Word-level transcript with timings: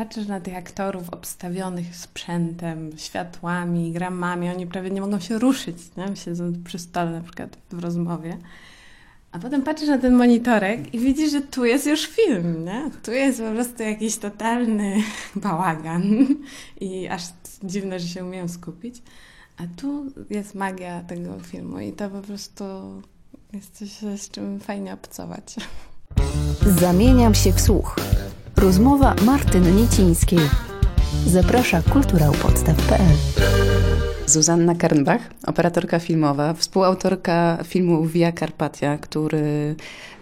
patrzysz 0.00 0.26
na 0.26 0.40
tych 0.40 0.56
aktorów 0.56 1.10
obstawionych 1.10 1.96
sprzętem, 1.96 2.90
światłami, 2.96 3.92
gramami, 3.92 4.48
oni 4.48 4.66
prawie 4.66 4.90
nie 4.90 5.00
mogą 5.00 5.20
się 5.20 5.38
ruszyć, 5.38 5.76
nie? 5.96 6.16
siedzą 6.16 6.52
przy 6.64 6.78
stole 6.78 7.10
na 7.10 7.20
przykład 7.20 7.56
w 7.70 7.78
rozmowie. 7.78 8.38
A 9.32 9.38
potem 9.38 9.62
patrzysz 9.62 9.88
na 9.88 9.98
ten 9.98 10.14
monitorek 10.14 10.94
i 10.94 10.98
widzisz, 10.98 11.30
że 11.30 11.40
tu 11.40 11.64
jest 11.64 11.86
już 11.86 12.06
film, 12.06 12.64
nie? 12.64 12.90
Tu 13.02 13.12
jest 13.12 13.40
po 13.40 13.50
prostu 13.50 13.82
jakiś 13.82 14.16
totalny 14.16 14.96
bałagan 15.36 16.26
i 16.80 17.08
aż 17.08 17.22
dziwne, 17.64 18.00
że 18.00 18.08
się 18.08 18.24
umiem 18.24 18.48
skupić. 18.48 19.02
A 19.56 19.62
tu 19.76 20.06
jest 20.30 20.54
magia 20.54 21.00
tego 21.00 21.40
filmu 21.40 21.80
i 21.80 21.92
to 21.92 22.10
po 22.10 22.20
prostu 22.20 22.64
jest 23.52 23.78
coś, 23.78 24.20
z 24.22 24.30
czym 24.30 24.60
fajnie 24.60 24.92
obcować. 24.92 25.56
Zamieniam 26.80 27.34
się 27.34 27.52
w 27.52 27.60
słuch. 27.60 27.96
Rozmowa 28.56 29.14
Martyny 29.26 29.72
Niecińskiej. 29.72 30.38
Zaprasza 31.26 31.82
kulturałpodstaw.pl 31.82 33.16
Zuzanna 34.26 34.74
Kernbach, 34.74 35.20
operatorka 35.46 35.98
filmowa, 35.98 36.54
współautorka 36.54 37.58
filmu 37.64 38.04
Via 38.04 38.32
Carpatia, 38.32 38.98
który 38.98 39.74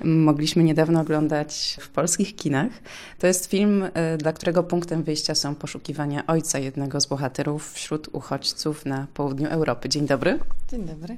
mogliśmy 0.04 0.64
niedawno 0.64 1.00
oglądać 1.00 1.76
w 1.80 1.88
polskich 1.88 2.36
kinach. 2.36 2.72
To 3.18 3.26
jest 3.26 3.46
film, 3.46 3.84
e, 3.94 4.16
dla 4.16 4.32
którego 4.32 4.62
punktem 4.62 5.02
wyjścia 5.02 5.34
są 5.34 5.54
poszukiwania 5.54 6.26
ojca 6.26 6.58
jednego 6.58 7.00
z 7.00 7.06
bohaterów 7.06 7.72
wśród 7.72 8.08
uchodźców 8.12 8.86
na 8.86 9.06
południu 9.14 9.48
Europy. 9.48 9.88
Dzień 9.88 10.06
dobry. 10.06 10.38
Dzień 10.70 10.84
dobry. 10.84 11.16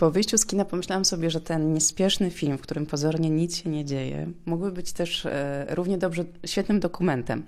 Po 0.00 0.10
wyjściu 0.10 0.38
z 0.38 0.46
kina 0.46 0.64
pomyślałam 0.64 1.04
sobie, 1.04 1.30
że 1.30 1.40
ten 1.40 1.74
niespieszny 1.74 2.30
film, 2.30 2.58
w 2.58 2.60
którym 2.60 2.86
pozornie 2.86 3.30
nic 3.30 3.56
się 3.56 3.70
nie 3.70 3.84
dzieje, 3.84 4.30
mógłby 4.46 4.72
być 4.72 4.92
też 4.92 5.26
e, 5.26 5.66
równie 5.70 5.98
dobrze 5.98 6.24
świetnym 6.46 6.80
dokumentem. 6.80 7.42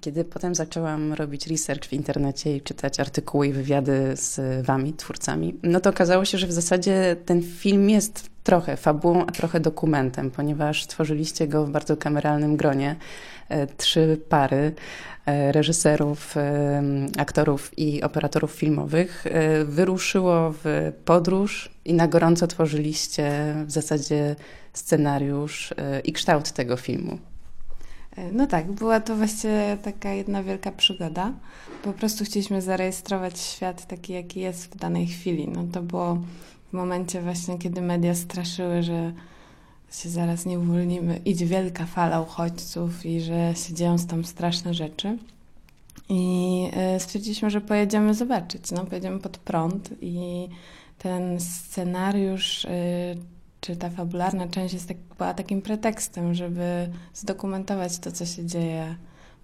Kiedy 0.00 0.24
potem 0.24 0.54
zaczęłam 0.54 1.12
robić 1.12 1.46
research 1.46 1.88
w 1.88 1.92
internecie 1.92 2.56
i 2.56 2.60
czytać 2.60 3.00
artykuły 3.00 3.46
i 3.48 3.52
wywiady 3.52 4.16
z 4.16 4.66
wami, 4.66 4.92
twórcami, 4.92 5.54
no 5.62 5.80
to 5.80 5.90
okazało 5.90 6.24
się, 6.24 6.38
że 6.38 6.46
w 6.46 6.52
zasadzie 6.52 7.16
ten 7.24 7.42
film 7.42 7.90
jest 7.90 8.30
trochę 8.44 8.76
fabułą, 8.76 9.26
a 9.26 9.32
trochę 9.32 9.60
dokumentem, 9.60 10.30
ponieważ 10.30 10.86
tworzyliście 10.86 11.48
go 11.48 11.66
w 11.66 11.70
bardzo 11.70 11.96
kameralnym 11.96 12.56
gronie. 12.56 12.96
E, 13.48 13.66
trzy 13.66 14.20
pary 14.28 14.74
e, 15.26 15.52
reżyserów, 15.52 16.36
e, 16.36 16.82
aktorów 17.18 17.78
i 17.78 18.02
operatorów 18.02 18.52
filmowych 18.52 19.24
wyruszyło 19.64 20.54
w 20.64 20.92
podróż 21.04 21.70
i 21.84 21.94
na 21.94 22.08
gorąco 22.08 22.46
tworzyliście 22.46 23.54
w 23.66 23.70
zasadzie 23.70 24.36
scenariusz 24.72 25.74
i 26.04 26.12
kształt 26.12 26.52
tego 26.52 26.76
filmu. 26.76 27.18
No 28.32 28.46
tak, 28.46 28.72
była 28.72 29.00
to 29.00 29.16
właściwie 29.16 29.78
taka 29.82 30.12
jedna 30.12 30.42
wielka 30.42 30.72
przygoda. 30.72 31.32
Po 31.82 31.92
prostu 31.92 32.24
chcieliśmy 32.24 32.62
zarejestrować 32.62 33.38
świat 33.38 33.86
taki, 33.86 34.12
jaki 34.12 34.40
jest 34.40 34.74
w 34.74 34.78
danej 34.78 35.06
chwili. 35.06 35.48
No 35.48 35.64
to 35.72 35.82
było 35.82 36.18
w 36.70 36.72
momencie 36.72 37.22
właśnie, 37.22 37.58
kiedy 37.58 37.82
media 37.82 38.14
straszyły, 38.14 38.82
że 38.82 39.12
się 39.92 40.08
zaraz 40.08 40.46
nie 40.46 40.58
uwolnimy, 40.58 41.20
idzie 41.24 41.46
wielka 41.46 41.86
fala 41.86 42.20
uchodźców 42.20 43.06
i 43.06 43.20
że 43.20 43.54
się 43.54 43.74
dzieją 43.74 43.98
tam 43.98 44.24
straszne 44.24 44.74
rzeczy. 44.74 45.18
I 46.08 46.70
e, 46.72 47.00
stwierdziliśmy, 47.00 47.50
że 47.50 47.60
pojedziemy 47.60 48.14
zobaczyć. 48.14 48.70
No, 48.70 48.84
pojedziemy 48.84 49.18
pod 49.18 49.38
prąd 49.38 49.90
i 50.00 50.48
ten 50.98 51.40
scenariusz 51.40 52.64
e, 52.64 52.70
czy 53.60 53.76
ta 53.76 53.90
fabularna 53.90 54.48
część 54.48 54.74
jest 54.74 54.88
tak, 54.88 54.96
była 55.18 55.34
takim 55.34 55.62
pretekstem, 55.62 56.34
żeby 56.34 56.90
zdokumentować 57.14 57.98
to, 57.98 58.12
co 58.12 58.26
się 58.26 58.44
dzieje 58.44 58.96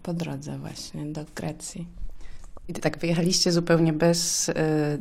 po 0.03 0.15
drodze 0.15 0.59
właśnie 0.59 1.07
do 1.07 1.25
Grecji. 1.35 1.87
I 2.69 2.73
tak 2.73 2.99
wyjechaliście 2.99 3.53
zupełnie 3.53 3.93
bez 3.93 4.49
y, 4.49 4.55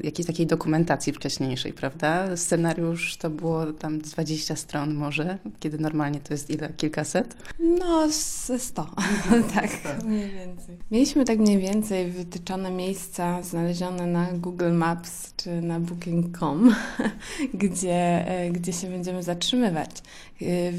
jakiejś 0.04 0.28
takiej 0.28 0.48
dokumentacji 0.48 1.14
wcześniejszej, 1.14 1.74
prawda? 1.74 2.38
Scenariusz 2.38 3.18
to 3.18 3.30
było 3.30 3.66
tam 3.66 4.00
20 4.00 4.56
stron 4.56 4.94
może, 4.94 5.38
kiedy 5.60 5.78
normalnie 5.78 6.20
to 6.20 6.34
jest 6.34 6.50
ile? 6.50 6.70
Kilkaset? 6.70 7.36
No, 7.60 8.08
100, 8.58 8.90
tak, 9.56 9.70
mniej 10.06 10.32
więcej. 10.32 10.78
Mieliśmy 10.92 11.26
tak 11.26 11.40
mniej 11.40 11.60
więcej 11.60 12.12
wytyczone 12.12 12.72
miejsca 12.72 13.42
znalezione 13.42 14.08
na 14.08 14.34
Google 14.34 14.72
Maps 14.72 15.34
czy 15.38 15.62
na 15.62 15.80
Booking.com, 15.80 16.76
gdzie, 17.54 18.28
e, 18.28 18.52
gdzie 18.52 18.74
się 18.74 18.88
będziemy 18.88 19.24
zatrzymywać. 19.24 19.90
Y, 20.42 20.74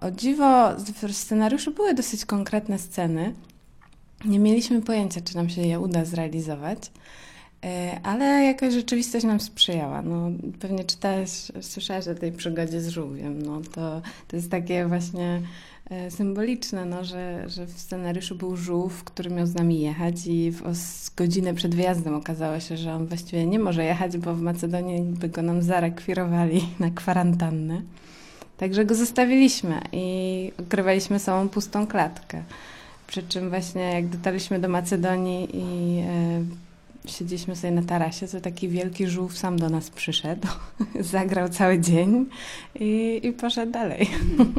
o 0.00 0.10
dziwo, 0.10 0.74
w 1.02 1.12
scenariuszu 1.12 1.70
były 1.70 1.94
dosyć 1.94 2.24
konkretne 2.24 2.78
sceny, 2.78 3.34
nie 4.24 4.38
mieliśmy 4.38 4.82
pojęcia, 4.82 5.20
czy 5.20 5.36
nam 5.36 5.48
się 5.48 5.62
je 5.62 5.80
uda 5.80 6.04
zrealizować, 6.04 6.78
e, 7.64 8.00
ale 8.02 8.24
jakaś 8.24 8.74
rzeczywistość 8.74 9.24
nam 9.24 9.40
sprzyjała. 9.40 10.02
No, 10.02 10.30
pewnie 10.60 10.84
czytałeś, 10.84 11.30
słyszałeś 11.60 12.08
o 12.08 12.14
tej 12.14 12.32
przygodzie 12.32 12.80
z 12.80 12.88
żółwiem. 12.88 13.42
No, 13.42 13.60
to, 13.74 14.02
to 14.28 14.36
jest 14.36 14.50
takie 14.50 14.86
właśnie 14.86 15.42
e, 15.90 16.10
symboliczne, 16.10 16.84
no, 16.84 17.04
że, 17.04 17.44
że 17.48 17.66
w 17.66 17.80
scenariuszu 17.80 18.34
był 18.34 18.56
żółw, 18.56 19.04
który 19.04 19.30
miał 19.30 19.46
z 19.46 19.54
nami 19.54 19.80
jechać 19.80 20.26
i 20.26 20.50
w, 20.50 20.62
godzinę 21.16 21.54
przed 21.54 21.74
wyjazdem 21.74 22.14
okazało 22.14 22.60
się, 22.60 22.76
że 22.76 22.94
on 22.94 23.06
właściwie 23.06 23.46
nie 23.46 23.58
może 23.58 23.84
jechać, 23.84 24.18
bo 24.18 24.34
w 24.34 24.40
Macedonii 24.40 25.02
by 25.02 25.28
go 25.28 25.42
nam 25.42 25.62
zarekwirowali 25.62 26.68
na 26.80 26.90
kwarantannę. 26.90 27.82
Także 28.56 28.84
go 28.84 28.94
zostawiliśmy 28.94 29.80
i 29.92 30.52
ukrywaliśmy 30.58 31.18
samą 31.18 31.48
pustą 31.48 31.86
klatkę. 31.86 32.42
Przy 33.08 33.22
czym 33.22 33.50
właśnie 33.50 33.82
jak 33.82 34.06
dotarliśmy 34.06 34.58
do 34.58 34.68
Macedonii 34.68 35.48
i 35.52 35.98
e, 35.98 37.10
siedzieliśmy 37.10 37.56
sobie 37.56 37.70
na 37.70 37.82
tarasie, 37.82 38.28
to 38.28 38.40
taki 38.40 38.68
wielki 38.68 39.06
żółw 39.06 39.38
sam 39.38 39.58
do 39.58 39.68
nas 39.68 39.90
przyszedł, 39.90 40.48
zagrał 41.00 41.48
cały 41.48 41.78
dzień 41.80 42.26
i, 42.80 43.20
i 43.22 43.32
poszedł 43.32 43.72
dalej. 43.72 44.10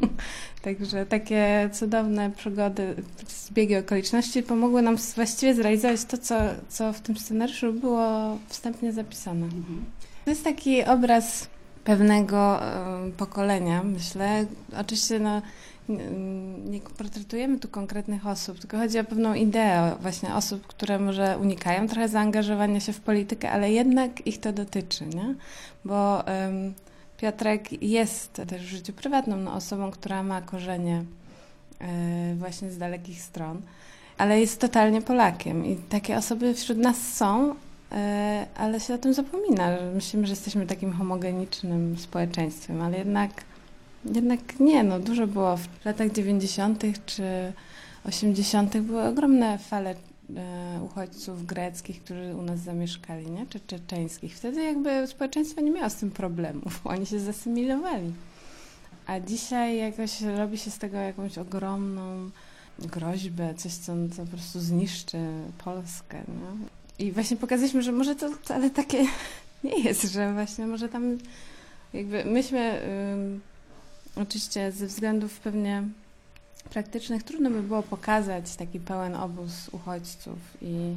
Także 0.61 1.05
takie 1.05 1.69
cudowne 1.73 2.31
przygody, 2.31 2.95
zbiegi 3.27 3.75
okoliczności 3.75 4.43
pomogły 4.43 4.81
nam 4.81 4.97
właściwie 5.15 5.55
zrealizować 5.55 6.05
to, 6.05 6.17
co, 6.17 6.35
co 6.69 6.93
w 6.93 6.99
tym 6.99 7.17
scenariuszu 7.17 7.73
było 7.73 8.37
wstępnie 8.47 8.93
zapisane. 8.93 9.49
To 10.25 10.31
jest 10.31 10.43
taki 10.43 10.83
obraz 10.83 11.47
pewnego 11.83 12.59
y, 13.07 13.11
pokolenia, 13.11 13.83
myślę. 13.83 14.45
Oczywiście 14.77 15.19
no, 15.19 15.41
nie 16.65 16.79
portretujemy 16.79 17.59
tu 17.59 17.67
konkretnych 17.67 18.27
osób, 18.27 18.59
tylko 18.59 18.77
chodzi 18.77 18.99
o 18.99 19.03
pewną 19.03 19.33
ideę 19.33 19.95
właśnie 20.01 20.35
osób, 20.35 20.67
które 20.67 20.99
może 20.99 21.37
unikają 21.37 21.87
trochę 21.87 22.09
zaangażowania 22.09 22.79
się 22.79 22.93
w 22.93 22.99
politykę, 22.99 23.51
ale 23.51 23.71
jednak 23.71 24.27
ich 24.27 24.39
to 24.39 24.53
dotyczy, 24.53 25.05
nie? 25.05 25.35
Bo 25.85 26.23
um, 26.27 26.73
Piotrek 27.17 27.83
jest 27.83 28.33
też 28.33 28.61
w 28.61 28.69
życiu 28.69 28.93
prywatnym 28.93 29.43
no, 29.43 29.53
osobą, 29.53 29.91
która 29.91 30.23
ma 30.23 30.41
korzenie 30.41 31.03
y, 32.31 32.35
właśnie 32.35 32.71
z 32.71 32.77
dalekich 32.77 33.21
stron, 33.21 33.61
ale 34.17 34.39
jest 34.39 34.61
totalnie 34.61 35.01
Polakiem 35.01 35.65
i 35.65 35.75
takie 35.75 36.17
osoby 36.17 36.53
wśród 36.53 36.77
nas 36.77 37.13
są, 37.13 37.55
e, 37.91 38.45
ale 38.57 38.79
się 38.79 38.93
o 38.93 38.97
tym 38.97 39.13
zapomina. 39.13 39.77
Myślimy, 39.95 40.27
że 40.27 40.33
jesteśmy 40.33 40.67
takim 40.67 40.93
homogenicznym 40.93 41.97
społeczeństwem, 41.97 42.81
ale 42.81 42.97
jednak 42.97 43.31
jednak 44.05 44.59
nie, 44.59 44.83
no 44.83 44.99
dużo 44.99 45.27
było 45.27 45.57
w 45.57 45.85
latach 45.85 46.11
90. 46.11 46.83
czy 47.05 47.53
80. 48.05 48.77
były 48.77 49.03
ogromne 49.03 49.57
fale 49.57 49.95
e, 50.35 50.79
uchodźców 50.83 51.45
greckich, 51.45 52.03
którzy 52.03 52.35
u 52.39 52.41
nas 52.41 52.59
zamieszkali, 52.59 53.31
nie? 53.31 53.45
czy 53.45 53.59
czeczeńskich. 53.59 54.35
Wtedy 54.35 54.63
jakby 54.63 55.07
społeczeństwo 55.07 55.61
nie 55.61 55.71
miało 55.71 55.89
z 55.89 55.95
tym 55.95 56.11
problemów, 56.11 56.81
oni 56.93 57.05
się 57.05 57.19
zasymilowali. 57.19 58.13
A 59.07 59.19
dzisiaj 59.19 59.77
jakoś 59.77 60.21
robi 60.21 60.57
się 60.57 60.71
z 60.71 60.77
tego 60.77 60.97
jakąś 60.97 61.37
ogromną 61.37 62.29
groźbę, 62.79 63.53
coś, 63.55 63.73
co, 63.73 63.93
po 64.17 64.25
prostu 64.25 64.59
zniszczy 64.59 65.17
Polskę. 65.63 66.17
Nie? 66.17 67.05
I 67.05 67.11
właśnie 67.11 67.37
pokazaliśmy, 67.37 67.81
że 67.81 67.91
może 67.91 68.15
to 68.15 68.31
wcale 68.31 68.69
takie 68.69 69.05
nie 69.63 69.79
jest, 69.79 70.03
że 70.03 70.33
właśnie 70.33 70.67
może 70.67 70.89
tam 70.89 71.17
jakby 71.93 72.25
myśmy 72.25 72.81
Oczywiście 74.21 74.71
ze 74.71 74.87
względów 74.87 75.39
pewnie 75.39 75.83
praktycznych 76.69 77.23
trudno 77.23 77.49
by 77.49 77.63
było 77.63 77.83
pokazać 77.83 78.55
taki 78.55 78.79
pełen 78.79 79.15
obóz 79.15 79.69
uchodźców 79.71 80.37
i 80.61 80.93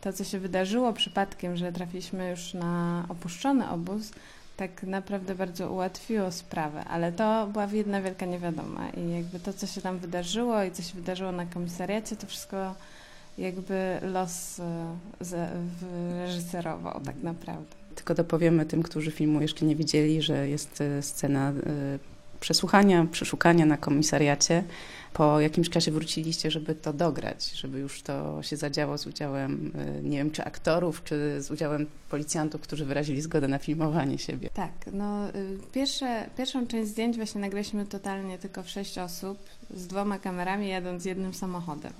to, 0.00 0.12
co 0.12 0.24
się 0.24 0.38
wydarzyło 0.38 0.92
przypadkiem, 0.92 1.56
że 1.56 1.72
trafiliśmy 1.72 2.30
już 2.30 2.54
na 2.54 3.04
opuszczony 3.08 3.70
obóz, 3.70 4.10
tak 4.56 4.82
naprawdę 4.82 5.34
bardzo 5.34 5.72
ułatwiło 5.72 6.32
sprawę, 6.32 6.84
ale 6.84 7.12
to 7.12 7.46
była 7.46 7.66
jedna 7.66 8.02
wielka 8.02 8.26
niewiadoma 8.26 8.88
i 8.90 9.10
jakby 9.10 9.40
to, 9.40 9.52
co 9.52 9.66
się 9.66 9.80
tam 9.80 9.98
wydarzyło 9.98 10.62
i 10.62 10.70
co 10.70 10.82
się 10.82 10.94
wydarzyło 10.94 11.32
na 11.32 11.46
komisariacie, 11.46 12.16
to 12.16 12.26
wszystko 12.26 12.74
jakby 13.38 13.98
los 14.02 14.60
e, 14.60 14.96
wyreżyserował 15.80 17.00
tak 17.00 17.22
naprawdę. 17.22 17.76
Tylko 17.94 18.14
dopowiemy 18.14 18.66
tym, 18.66 18.82
którzy 18.82 19.10
filmu 19.10 19.40
jeszcze 19.40 19.64
nie 19.64 19.76
widzieli, 19.76 20.22
że 20.22 20.48
jest 20.48 20.80
e, 20.80 21.02
scena 21.02 21.50
e, 21.50 22.11
przesłuchania, 22.42 23.06
przeszukania 23.10 23.66
na 23.66 23.76
komisariacie. 23.76 24.64
Po 25.12 25.40
jakimś 25.40 25.70
czasie 25.70 25.90
wróciliście, 25.90 26.50
żeby 26.50 26.74
to 26.74 26.92
dograć, 26.92 27.50
żeby 27.50 27.78
już 27.78 28.02
to 28.02 28.42
się 28.42 28.56
zadziało 28.56 28.98
z 28.98 29.06
udziałem, 29.06 29.72
y, 29.98 30.02
nie 30.02 30.18
wiem, 30.18 30.30
czy 30.30 30.44
aktorów, 30.44 31.04
czy 31.04 31.42
z 31.42 31.50
udziałem 31.50 31.86
policjantów, 32.10 32.60
którzy 32.60 32.84
wyrazili 32.84 33.20
zgodę 33.20 33.48
na 33.48 33.58
filmowanie 33.58 34.18
siebie. 34.18 34.48
Tak, 34.54 34.72
no 34.92 35.28
y, 35.28 35.58
pierwsze, 35.72 36.30
pierwszą 36.36 36.66
część 36.66 36.90
zdjęć 36.90 37.16
właśnie 37.16 37.40
nagraliśmy 37.40 37.86
totalnie 37.86 38.38
tylko 38.38 38.62
w 38.62 38.68
sześć 38.68 38.98
osób 38.98 39.38
z 39.74 39.86
dwoma 39.86 40.18
kamerami, 40.18 40.68
jadąc 40.68 41.04
jednym 41.04 41.34
samochodem. 41.34 41.92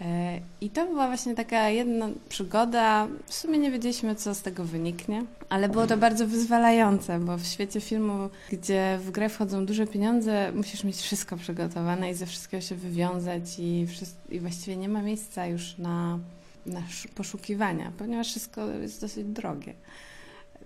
E, 0.00 0.40
I 0.60 0.70
to 0.70 0.86
była 0.86 1.06
właśnie 1.06 1.34
taka 1.34 1.68
jedna 1.68 2.08
przygoda. 2.28 3.08
W 3.26 3.34
sumie 3.34 3.58
nie 3.58 3.70
wiedzieliśmy, 3.70 4.14
co 4.14 4.34
z 4.34 4.42
tego 4.42 4.64
wyniknie, 4.64 5.24
ale 5.48 5.68
było 5.68 5.86
to 5.86 5.96
bardzo 5.96 6.26
wyzwalające, 6.26 7.20
bo 7.20 7.36
w 7.36 7.46
świecie 7.46 7.80
filmu, 7.80 8.30
gdzie 8.52 8.98
w 9.02 9.10
grę 9.10 9.28
wchodzą 9.28 9.66
duże 9.66 9.86
pieniądze, 9.86 10.52
musisz 10.54 10.84
mieć 10.84 10.96
wszystko 10.96 11.36
przygotowane 11.36 12.10
i 12.10 12.14
ze 12.14 12.26
wszystkiego 12.26 12.60
się 12.60 12.74
wywiązać, 12.74 13.58
i, 13.58 13.86
i 14.30 14.40
właściwie 14.40 14.76
nie 14.76 14.88
ma 14.88 15.02
miejsca 15.02 15.46
już 15.46 15.78
na, 15.78 16.18
na 16.66 16.82
poszukiwania, 17.14 17.92
ponieważ 17.98 18.28
wszystko 18.28 18.66
jest 18.66 19.00
dosyć 19.00 19.24
drogie. 19.24 19.74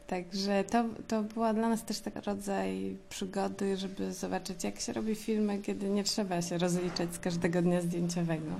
Także 0.06 0.64
to, 0.64 0.84
to 1.08 1.22
była 1.22 1.54
dla 1.54 1.68
nas 1.68 1.84
też 1.84 2.00
taki 2.00 2.20
rodzaj 2.20 2.96
przygody, 3.08 3.76
żeby 3.76 4.12
zobaczyć, 4.12 4.64
jak 4.64 4.80
się 4.80 4.92
robi 4.92 5.14
filmy, 5.14 5.58
kiedy 5.58 5.88
nie 5.88 6.04
trzeba 6.04 6.42
się 6.42 6.58
rozliczać 6.58 7.14
z 7.14 7.18
każdego 7.18 7.62
dnia 7.62 7.80
zdjęciowego. 7.80 8.50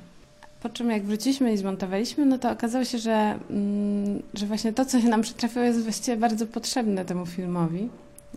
Po 0.61 0.69
czym 0.69 0.91
jak 0.91 1.03
wróciliśmy 1.03 1.53
i 1.53 1.57
zmontowaliśmy, 1.57 2.27
no 2.27 2.39
to 2.39 2.51
okazało 2.51 2.85
się, 2.85 2.99
że, 2.99 3.39
mm, 3.51 4.23
że 4.35 4.47
właśnie 4.47 4.73
to, 4.73 4.85
co 4.85 5.01
się 5.01 5.09
nam 5.09 5.23
przytrafiło, 5.23 5.65
jest 5.65 5.83
właściwie 5.83 6.17
bardzo 6.17 6.47
potrzebne 6.47 7.05
temu 7.05 7.27
filmowi, 7.27 7.89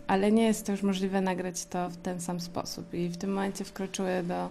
ale 0.07 0.31
nie 0.31 0.43
jest 0.43 0.65
to 0.65 0.71
już 0.71 0.83
możliwe 0.83 1.21
nagrać 1.21 1.65
to 1.65 1.89
w 1.89 1.97
ten 1.97 2.21
sam 2.21 2.39
sposób. 2.39 2.93
I 2.93 3.07
w 3.07 3.17
tym 3.17 3.33
momencie 3.33 3.65
wkroczyły 3.65 4.23
do, 4.23 4.49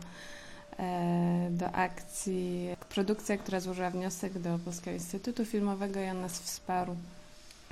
e, 0.78 1.48
do 1.50 1.72
akcji 1.72 2.68
produkcja, 2.88 3.36
która 3.38 3.60
złożyła 3.60 3.90
wniosek 3.90 4.38
do 4.38 4.58
Polskiego 4.64 4.94
Instytutu 4.94 5.44
Filmowego 5.44 6.00
i 6.00 6.08
on 6.08 6.20
nas 6.20 6.40
wsparł 6.40 6.96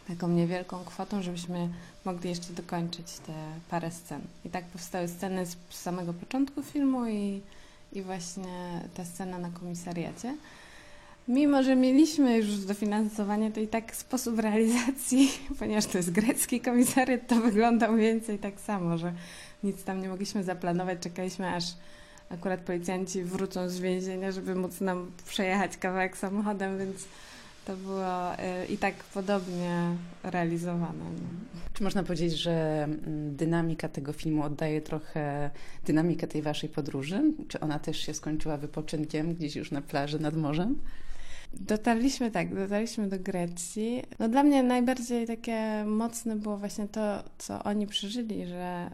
taką 0.08 0.28
niewielką 0.28 0.84
kwotą, 0.84 1.22
żebyśmy 1.22 1.68
mogli 2.04 2.30
jeszcze 2.30 2.52
dokończyć 2.52 3.06
te 3.26 3.32
parę 3.70 3.90
scen. 3.90 4.20
I 4.44 4.50
tak 4.50 4.64
powstały 4.64 5.08
sceny 5.08 5.46
z 5.46 5.56
samego 5.70 6.12
początku 6.12 6.62
filmu 6.62 7.06
i 7.06 7.40
i 7.92 8.02
właśnie 8.02 8.80
ta 8.94 9.04
scena 9.04 9.38
na 9.38 9.50
komisariacie. 9.50 10.34
Mimo, 11.28 11.62
że 11.62 11.76
mieliśmy 11.76 12.36
już 12.36 12.58
dofinansowanie, 12.58 13.52
to 13.52 13.60
i 13.60 13.68
tak 13.68 13.96
sposób 13.96 14.38
realizacji, 14.38 15.30
ponieważ 15.58 15.86
to 15.86 15.98
jest 15.98 16.10
grecki 16.10 16.60
komisariat, 16.60 17.26
to 17.26 17.36
wyglądał 17.36 17.96
więcej 17.96 18.38
tak 18.38 18.60
samo, 18.60 18.98
że 18.98 19.12
nic 19.64 19.84
tam 19.84 20.02
nie 20.02 20.08
mogliśmy 20.08 20.44
zaplanować. 20.44 20.98
Czekaliśmy, 21.00 21.54
aż 21.54 21.64
akurat 22.30 22.60
policjanci 22.60 23.24
wrócą 23.24 23.68
z 23.68 23.80
więzienia, 23.80 24.32
żeby 24.32 24.54
móc 24.54 24.80
nam 24.80 25.10
przejechać 25.26 25.76
kawałek 25.76 26.16
samochodem, 26.16 26.78
więc 26.78 27.04
to 27.64 27.76
było 27.76 28.34
y, 28.34 28.66
i 28.68 28.78
tak 28.78 28.94
podobnie 28.94 29.96
realizowane. 30.22 31.04
Czy 31.78 31.84
można 31.84 32.02
powiedzieć, 32.02 32.32
że 32.32 32.84
mm, 32.84 33.36
dynamika 33.36 33.88
tego 33.88 34.12
filmu 34.12 34.42
oddaje 34.42 34.80
trochę 34.80 35.50
dynamikę 35.86 36.26
tej 36.26 36.42
waszej 36.42 36.68
podróży? 36.68 37.22
Czy 37.48 37.60
ona 37.60 37.78
też 37.78 37.98
się 37.98 38.14
skończyła 38.14 38.56
wypoczynkiem 38.56 39.34
gdzieś 39.34 39.56
już 39.56 39.70
na 39.70 39.82
plaży 39.82 40.18
nad 40.18 40.36
morzem? 40.36 40.78
Dotarliśmy 41.54 42.30
tak, 42.30 42.54
dotarliśmy 42.54 43.08
do 43.08 43.18
Grecji. 43.18 44.02
No 44.18 44.28
dla 44.28 44.42
mnie 44.42 44.62
najbardziej 44.62 45.26
takie 45.26 45.84
mocne 45.84 46.36
było 46.36 46.56
właśnie 46.56 46.88
to, 46.88 47.24
co 47.38 47.64
oni 47.64 47.86
przeżyli, 47.86 48.46
że, 48.46 48.90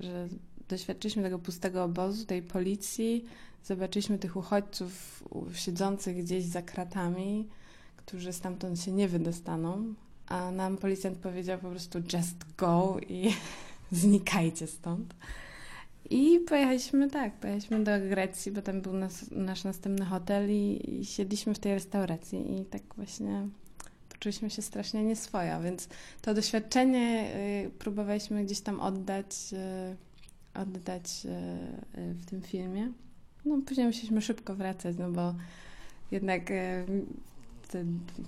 że 0.00 0.28
doświadczyliśmy 0.68 1.22
tego 1.22 1.38
pustego 1.38 1.84
obozu, 1.84 2.26
tej 2.26 2.42
policji, 2.42 3.24
zobaczyliśmy 3.64 4.18
tych 4.18 4.36
uchodźców 4.36 5.24
siedzących 5.54 6.16
gdzieś 6.16 6.44
za 6.44 6.62
kratami, 6.62 7.48
którzy 7.96 8.32
stamtąd 8.32 8.80
się 8.80 8.92
nie 8.92 9.08
wydostaną, 9.08 9.94
a 10.30 10.50
nam 10.50 10.76
policjant 10.76 11.18
powiedział 11.18 11.58
po 11.58 11.70
prostu 11.70 11.98
just 12.12 12.36
go 12.56 12.96
i 13.08 13.30
znikajcie 13.92 14.66
stąd. 14.66 15.14
I 16.10 16.40
pojechaliśmy 16.48 17.10
tak, 17.10 17.32
pojechaliśmy 17.32 17.84
do 17.84 17.90
Grecji, 18.10 18.52
bo 18.52 18.62
tam 18.62 18.80
był 18.80 18.92
nas, 18.92 19.30
nasz 19.30 19.64
następny 19.64 20.04
hotel 20.06 20.50
i, 20.50 20.90
i 21.00 21.04
siedliśmy 21.04 21.54
w 21.54 21.58
tej 21.58 21.74
restauracji 21.74 22.60
i 22.60 22.64
tak 22.64 22.82
właśnie 22.96 23.48
poczuliśmy 24.08 24.50
się 24.50 24.62
strasznie 24.62 25.04
nieswojo, 25.04 25.60
więc 25.60 25.88
to 26.22 26.34
doświadczenie 26.34 27.34
y, 27.66 27.70
próbowaliśmy 27.78 28.44
gdzieś 28.44 28.60
tam 28.60 28.80
oddać, 28.80 29.26
y, 29.52 30.60
oddać 30.60 31.26
y, 31.94 32.14
w 32.14 32.26
tym 32.26 32.42
filmie. 32.42 32.92
No 33.44 33.58
później 33.66 33.86
musieliśmy 33.86 34.22
szybko 34.22 34.54
wracać, 34.54 34.96
no 34.98 35.10
bo 35.10 35.34
jednak 36.10 36.50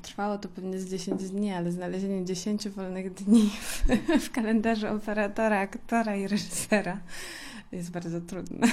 trwało 0.03 0.39
to 0.39 0.49
pewnie 0.49 0.79
z 0.79 0.91
10 0.91 1.31
dni, 1.31 1.53
ale 1.53 1.73
znalezienie 1.73 2.25
10 2.25 2.69
wolnych 2.69 3.15
dni 3.15 3.51
w, 3.61 3.85
w 4.27 4.31
kalendarzu 4.31 4.87
operatora, 4.87 5.61
aktora 5.61 6.17
i 6.17 6.29
reżysera 6.29 7.01
jest 7.73 7.91
bardzo 7.91 8.21
trudne. 8.21 8.69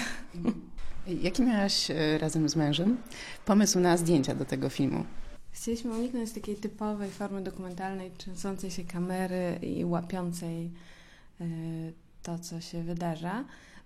Jaki 1.07 1.42
miałaś 1.42 1.92
e, 1.92 2.18
razem 2.18 2.50
z 2.50 2.56
mężem 2.56 2.98
pomysł 3.45 3.80
na 3.80 3.98
zdjęcia 3.98 4.36
do 4.36 4.45
tego 4.45 4.69
filmu? 4.69 5.06
Chcieliśmy 5.51 5.92
uniknąć 5.92 6.31
takiej 6.31 6.56
typowej 6.56 7.10
formy 7.10 7.42
dokumentalnej, 7.42 8.12
trzęsącej 8.18 8.71
się 8.71 8.83
kamery 8.83 9.60
i 9.62 9.86
łapiącej 9.86 10.71
e, 11.42 11.45
to, 12.24 12.39
co 12.39 12.62
się 12.62 12.83
wydarza. 12.83 13.45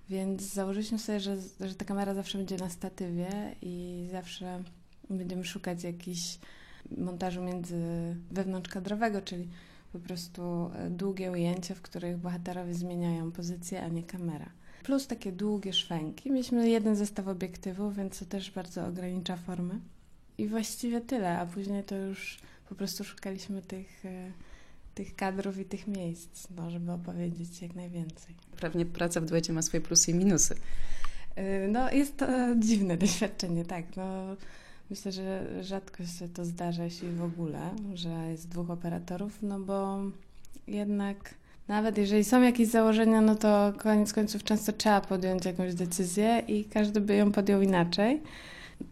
Więc 0.09 0.41
założyliśmy 0.41 0.99
sobie, 0.99 1.19
że, 1.19 1.37
że 1.59 1.75
ta 1.75 1.85
kamera 1.85 2.13
zawsze 2.13 2.37
będzie 2.37 2.57
na 2.57 2.69
statywie 2.69 3.55
i 3.61 4.07
zawsze 4.11 4.63
będziemy 5.09 5.45
szukać 5.45 5.83
jakichś 5.83 6.37
montażu 6.97 7.43
między 7.43 7.77
wewnątrzkadrowego, 8.31 9.21
czyli 9.21 9.49
po 9.93 9.99
prostu 9.99 10.71
e, 10.75 10.89
długie 10.89 11.31
ujęcia, 11.31 11.75
w 11.75 11.81
których 11.81 12.17
bohaterowie 12.17 12.73
zmieniają 12.73 13.31
pozycję, 13.31 13.83
a 13.83 13.87
nie 13.87 14.03
kamera. 14.03 14.49
Plus 14.83 15.07
takie 15.07 15.31
długie 15.31 15.73
szwęki. 15.73 16.31
Mieliśmy 16.31 16.69
jeden 16.69 16.95
zestaw 16.95 17.27
obiektywów, 17.27 17.95
więc 17.95 18.19
to 18.19 18.25
też 18.25 18.51
bardzo 18.51 18.85
ogranicza 18.85 19.37
formy. 19.37 19.79
I 20.37 20.47
właściwie 20.47 21.01
tyle, 21.01 21.39
a 21.39 21.45
później 21.45 21.83
to 21.83 21.95
już 21.95 22.39
po 22.69 22.75
prostu 22.75 23.03
szukaliśmy 23.03 23.61
tych, 23.61 24.05
e, 24.05 24.31
tych 24.95 25.15
kadrów 25.15 25.59
i 25.59 25.65
tych 25.65 25.87
miejsc, 25.87 26.47
no, 26.55 26.71
żeby 26.71 26.91
opowiedzieć 26.91 27.61
jak 27.61 27.75
najwięcej. 27.75 28.35
Pewnie 28.61 28.85
praca 28.85 29.21
w 29.21 29.25
duecie 29.25 29.53
ma 29.53 29.61
swoje 29.61 29.81
plusy 29.81 30.11
i 30.11 30.13
minusy. 30.13 30.55
E, 31.35 31.67
no, 31.67 31.91
jest 31.91 32.17
to 32.17 32.27
dziwne 32.59 32.97
doświadczenie, 32.97 33.65
tak. 33.65 33.95
No, 33.95 34.35
Myślę, 34.93 35.11
że 35.11 35.45
rzadko 35.63 36.03
się 36.05 36.29
to 36.29 36.45
zdarza, 36.45 36.83
jeśli 36.83 37.09
w 37.09 37.23
ogóle, 37.23 37.59
że 37.93 38.09
jest 38.09 38.49
dwóch 38.49 38.69
operatorów, 38.69 39.37
no 39.41 39.59
bo 39.59 39.99
jednak 40.67 41.33
nawet 41.67 41.97
jeżeli 41.97 42.23
są 42.23 42.41
jakieś 42.41 42.67
założenia, 42.67 43.21
no 43.21 43.35
to 43.35 43.73
koniec 43.77 44.13
końców 44.13 44.43
często 44.43 44.71
trzeba 44.71 45.01
podjąć 45.01 45.45
jakąś 45.45 45.73
decyzję 45.73 46.43
i 46.47 46.65
każdy 46.65 47.01
by 47.01 47.15
ją 47.15 47.31
podjął 47.31 47.61
inaczej. 47.61 48.21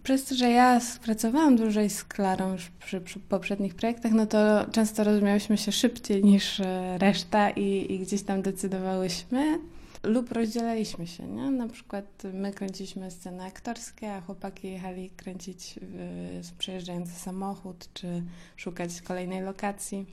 Przez 0.04 0.26
to, 0.26 0.36
że 0.36 0.50
ja 0.50 0.80
pracowałam 1.04 1.56
dłużej 1.56 1.90
z 1.90 2.04
Klarą 2.04 2.54
już 2.54 2.70
przy, 2.70 3.02
przy 3.02 3.20
poprzednich 3.20 3.76
projektach, 3.76 4.12
no 4.12 4.26
to 4.26 4.66
często 4.72 5.04
rozumiałyśmy 5.04 5.58
się 5.58 5.72
szybciej 5.72 6.24
niż 6.24 6.62
reszta 6.98 7.50
i, 7.50 7.94
i 7.94 8.00
gdzieś 8.00 8.24
tam 8.24 8.42
decydowałyśmy 8.42 9.60
lub 10.04 10.32
rozdzielaliśmy 10.32 11.08
się, 11.08 11.28
nie? 11.28 11.52
Na 11.52 11.68
przykład 11.68 12.24
my 12.34 12.52
kręciliśmy 12.54 13.12
sceny 13.12 13.44
aktorskie, 13.44 14.14
a 14.14 14.22
chłopaki 14.22 14.72
jechali 14.72 15.10
kręcić 15.10 15.78
y, 15.78 16.58
przejeżdżający 16.58 17.14
samochód, 17.14 17.90
czy 17.94 18.24
szukać 18.56 19.02
kolejnej 19.02 19.42
lokacji. 19.42 20.06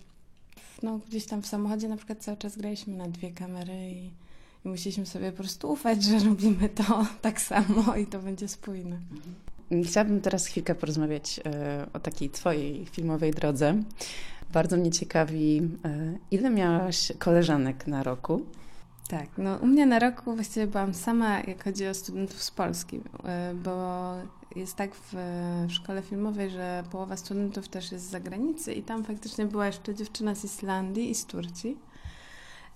No, 0.82 1.00
gdzieś 1.08 1.26
tam 1.26 1.42
w 1.42 1.46
samochodzie 1.46 1.88
na 1.88 1.96
przykład 1.96 2.18
cały 2.18 2.36
czas 2.36 2.56
graliśmy 2.56 2.96
na 2.96 3.08
dwie 3.08 3.30
kamery 3.30 3.90
i, 3.90 4.10
i 4.64 4.68
musieliśmy 4.68 5.06
sobie 5.06 5.32
po 5.32 5.38
prostu 5.38 5.72
ufać, 5.72 6.04
że 6.04 6.18
robimy 6.18 6.68
to 6.68 7.06
tak 7.22 7.40
samo 7.40 7.96
i 7.96 8.06
to 8.06 8.18
będzie 8.18 8.48
spójne. 8.48 8.98
Chciałabym 9.84 10.20
teraz 10.20 10.46
chwilkę 10.46 10.74
porozmawiać 10.74 11.38
y, 11.38 11.92
o 11.92 12.00
takiej 12.00 12.30
twojej 12.30 12.86
filmowej 12.86 13.30
drodze. 13.30 13.82
Bardzo 14.52 14.76
mnie 14.76 14.90
ciekawi, 14.90 15.62
y, 15.86 16.18
ile 16.30 16.50
miałaś 16.50 17.12
koleżanek 17.18 17.86
na 17.86 18.02
roku? 18.02 18.46
Tak, 19.08 19.28
no 19.38 19.56
u 19.56 19.66
mnie 19.66 19.86
na 19.86 19.98
roku 19.98 20.34
właściwie 20.34 20.66
byłam 20.66 20.94
sama, 20.94 21.40
jak 21.40 21.64
chodzi 21.64 21.86
o 21.86 21.94
studentów 21.94 22.42
z 22.42 22.50
Polski, 22.50 23.00
e, 23.24 23.54
bo 23.54 24.14
jest 24.56 24.76
tak 24.76 24.94
w, 24.94 25.14
w 25.68 25.72
szkole 25.72 26.02
filmowej, 26.02 26.50
że 26.50 26.84
połowa 26.90 27.16
studentów 27.16 27.68
też 27.68 27.92
jest 27.92 28.06
z 28.06 28.10
zagranicy 28.10 28.72
i 28.72 28.82
tam 28.82 29.04
faktycznie 29.04 29.46
była 29.46 29.66
jeszcze 29.66 29.94
dziewczyna 29.94 30.34
z 30.34 30.44
Islandii 30.44 31.10
i 31.10 31.14
z 31.14 31.26
Turcji, 31.26 31.78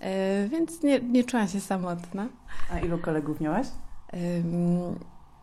e, 0.00 0.48
więc 0.48 0.82
nie, 0.82 1.00
nie 1.00 1.24
czułam 1.24 1.48
się 1.48 1.60
samotna. 1.60 2.28
A 2.70 2.78
ilu 2.78 2.98
kolegów 2.98 3.40
miałaś? 3.40 3.66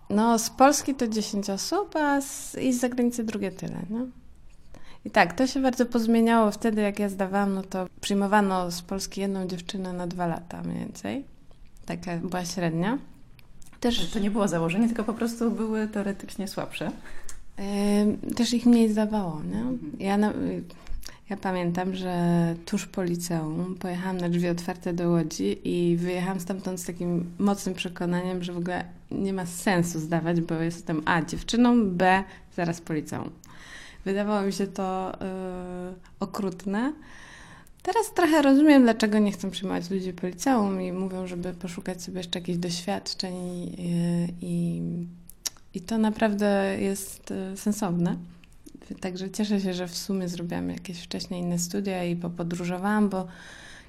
No 0.09 0.39
z 0.39 0.49
Polski 0.49 0.95
to 0.95 1.07
10 1.07 1.49
osób, 1.49 1.95
a 1.95 2.21
z, 2.21 2.55
i 2.55 2.73
z 2.73 2.79
zagranicy 2.79 3.23
drugie 3.23 3.51
tyle, 3.51 3.85
no. 3.89 4.07
I 5.05 5.11
tak, 5.11 5.33
to 5.33 5.47
się 5.47 5.61
bardzo 5.61 5.85
pozmieniało 5.85 6.51
wtedy, 6.51 6.81
jak 6.81 6.99
ja 6.99 7.09
zdawałam, 7.09 7.53
no 7.53 7.63
to 7.63 7.87
przyjmowano 8.01 8.71
z 8.71 8.81
Polski 8.81 9.21
jedną 9.21 9.47
dziewczynę 9.47 9.93
na 9.93 10.07
dwa 10.07 10.27
lata 10.27 10.61
mniej 10.61 10.79
więcej. 10.79 11.25
taka 11.85 12.17
była 12.17 12.45
średnia. 12.45 12.97
Też... 13.79 14.09
To 14.09 14.19
nie 14.19 14.31
było 14.31 14.47
założenie, 14.47 14.87
tylko 14.87 15.03
po 15.03 15.13
prostu 15.13 15.51
były 15.51 15.87
teoretycznie 15.87 16.47
słabsze. 16.47 16.91
Też 18.35 18.53
ich 18.53 18.65
mniej 18.65 18.91
zdawało. 18.91 19.41
Nie? 19.43 19.59
Mhm. 19.59 19.91
Ja, 19.99 20.17
na, 20.17 20.33
ja 21.29 21.37
pamiętam, 21.37 21.95
że 21.95 22.55
tuż 22.65 22.85
po 22.85 23.03
liceum 23.03 23.75
pojechałam 23.79 24.17
na 24.17 24.29
drzwi 24.29 24.49
otwarte 24.49 24.93
do 24.93 25.09
Łodzi 25.09 25.57
i 25.63 25.97
wyjechałam 25.97 26.39
stamtąd 26.39 26.79
z 26.79 26.85
takim 26.85 27.31
mocnym 27.39 27.75
przekonaniem, 27.75 28.43
że 28.43 28.53
w 28.53 28.57
ogóle 28.57 28.85
nie 29.11 29.33
ma 29.33 29.45
sensu 29.45 29.99
zdawać, 29.99 30.41
bo 30.41 30.55
jestem 30.55 31.01
A 31.05 31.21
dziewczyną, 31.21 31.89
B 31.89 32.23
zaraz 32.55 32.81
po 32.81 32.93
liceum. 32.93 33.29
Wydawało 34.05 34.41
mi 34.41 34.53
się 34.53 34.67
to 34.67 35.17
yy, 35.21 35.95
okrutne. 36.19 36.93
Teraz 37.83 38.13
trochę 38.13 38.41
rozumiem, 38.41 38.83
dlaczego 38.83 39.19
nie 39.19 39.31
chcą 39.31 39.51
przyjmować 39.51 39.89
ludzi 39.89 40.13
po 40.13 40.27
liceum 40.27 40.81
i 40.81 40.91
mówią, 40.91 41.27
żeby 41.27 41.53
poszukać 41.53 42.03
sobie 42.03 42.17
jeszcze 42.17 42.39
jakichś 42.39 42.57
doświadczeń 42.57 43.35
i, 43.35 43.75
i, 44.41 44.81
i 45.73 45.81
to 45.81 45.97
naprawdę 45.97 46.77
jest 46.79 47.31
y, 47.31 47.57
sensowne. 47.57 48.17
Także 48.99 49.29
cieszę 49.29 49.61
się, 49.61 49.73
że 49.73 49.87
w 49.87 49.97
sumie 49.97 50.29
zrobiłam 50.29 50.69
jakieś 50.69 51.03
wcześniej 51.03 51.41
inne 51.41 51.59
studia 51.59 52.03
i 52.03 52.15
popodróżowałam, 52.15 53.09
bo 53.09 53.27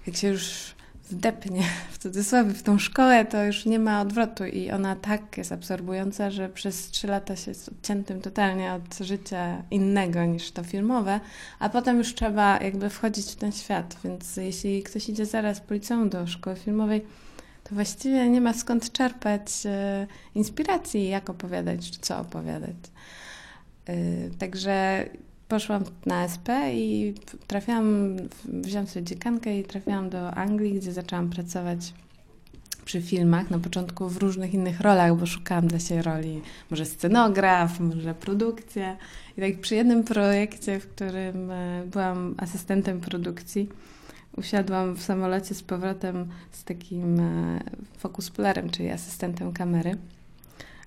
jak 0.07 0.17
się 0.17 0.29
już 0.29 0.75
wdepnie 1.11 1.62
w 1.90 1.99
cudzysłowie 1.99 2.50
w 2.50 2.62
tą 2.62 2.79
szkołę, 2.79 3.25
to 3.25 3.45
już 3.45 3.67
nie 3.67 3.79
ma 3.79 4.00
odwrotu 4.00 4.45
i 4.45 4.71
ona 4.71 4.97
tak 4.97 5.38
jest 5.38 5.52
absorbująca, 5.52 6.31
że 6.31 6.49
przez 6.49 6.90
trzy 6.90 7.07
lata 7.07 7.37
się 7.37 7.50
jest 7.50 7.69
odciętym 7.69 8.21
totalnie 8.21 8.73
od 8.73 8.99
życia 9.07 9.62
innego 9.71 10.25
niż 10.25 10.50
to 10.50 10.64
filmowe, 10.64 11.21
a 11.59 11.69
potem 11.69 11.99
już 11.99 12.14
trzeba 12.14 12.59
jakby 12.59 12.90
wchodzić 12.90 13.26
w 13.26 13.37
ten 13.37 13.52
świat, 13.52 13.97
więc 14.05 14.37
jeśli 14.37 14.83
ktoś 14.83 15.09
idzie 15.09 15.26
zaraz 15.26 15.61
po 15.61 15.75
liceum 15.75 16.09
do 16.09 16.26
szkoły 16.26 16.57
filmowej, 16.57 17.07
to 17.64 17.75
właściwie 17.75 18.29
nie 18.29 18.40
ma 18.40 18.52
skąd 18.52 18.93
czerpać 18.93 19.67
e, 19.67 20.07
inspiracji, 20.35 21.09
jak 21.09 21.31
opowiadać, 21.31 21.90
czy 21.90 21.99
co 22.00 22.19
opowiadać. 22.19 22.76
E, 23.87 23.95
także 24.38 25.05
poszłam 25.50 25.85
na 26.07 26.25
SP 26.35 26.49
i 26.75 27.14
trafiłam, 27.47 28.16
wziąłam 28.45 28.87
sobie 28.87 29.04
dziekankę 29.04 29.59
i 29.59 29.64
trafiłam 29.64 30.11
do 30.11 30.30
Anglii, 30.35 30.75
gdzie 30.75 30.92
zaczęłam 30.92 31.30
pracować 31.30 31.92
przy 32.85 33.02
filmach, 33.02 33.50
na 33.50 33.59
początku 33.59 34.09
w 34.09 34.16
różnych 34.16 34.54
innych 34.54 34.80
rolach, 34.80 35.16
bo 35.16 35.26
szukałam 35.26 35.66
dla 35.66 35.78
siebie 35.78 36.02
roli, 36.02 36.40
może 36.71 36.85
scenograf, 36.85 37.80
może 37.80 38.14
produkcja. 38.14 38.97
I 39.37 39.40
tak 39.40 39.61
przy 39.61 39.75
jednym 39.75 40.04
projekcie, 40.04 40.80
w 40.80 40.88
którym 40.88 41.50
e, 41.50 41.85
byłam 41.87 42.35
asystentem 42.38 43.00
produkcji, 43.00 43.69
usiadłam 44.37 44.97
w 44.97 45.02
samolocie 45.02 45.54
z 45.54 45.62
powrotem 45.62 46.28
z 46.52 46.64
takim 46.64 47.21
e, 47.21 47.61
fokusplerem, 47.99 48.71
czyli 48.71 48.90
asystentem 48.90 49.52
kamery. 49.52 49.97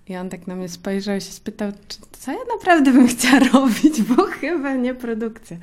I 0.08 0.18
on 0.18 0.30
tak 0.30 0.48
na 0.48 0.56
mnie 0.56 0.70
spojrzał 0.70 1.18
i 1.18 1.22
się 1.22 1.32
spytał, 1.32 1.72
czy, 1.88 1.98
co 2.20 2.32
ja 2.32 2.38
naprawdę 2.54 2.94
bym 2.94 3.08
chciała 3.08 3.40
robić, 3.54 4.02
bo 4.02 4.24
chyba 4.24 4.74
nie 4.74 4.94
produkcja. 4.94 5.58